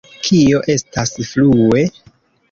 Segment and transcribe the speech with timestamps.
[0.27, 1.83] Kio estas »frue«?